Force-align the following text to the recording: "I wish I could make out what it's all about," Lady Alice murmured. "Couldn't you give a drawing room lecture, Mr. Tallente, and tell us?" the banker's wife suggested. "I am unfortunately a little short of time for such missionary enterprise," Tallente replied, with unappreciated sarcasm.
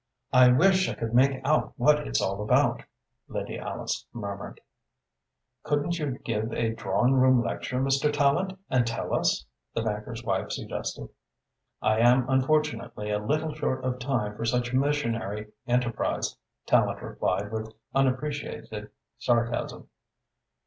"I 0.33 0.49
wish 0.51 0.89
I 0.89 0.95
could 0.95 1.13
make 1.13 1.39
out 1.45 1.73
what 1.77 2.07
it's 2.07 2.23
all 2.23 2.41
about," 2.41 2.81
Lady 3.27 3.59
Alice 3.59 4.07
murmured. 4.11 4.59
"Couldn't 5.61 5.99
you 5.99 6.17
give 6.25 6.51
a 6.53 6.73
drawing 6.73 7.13
room 7.13 7.43
lecture, 7.43 7.79
Mr. 7.79 8.11
Tallente, 8.11 8.57
and 8.67 8.87
tell 8.87 9.13
us?" 9.13 9.45
the 9.75 9.83
banker's 9.83 10.23
wife 10.23 10.53
suggested. 10.53 11.09
"I 11.83 11.99
am 11.99 12.27
unfortunately 12.29 13.11
a 13.11 13.19
little 13.19 13.53
short 13.53 13.83
of 13.85 13.99
time 13.99 14.35
for 14.35 14.43
such 14.43 14.73
missionary 14.73 15.51
enterprise," 15.67 16.35
Tallente 16.65 17.03
replied, 17.03 17.51
with 17.51 17.71
unappreciated 17.93 18.89
sarcasm. 19.19 19.87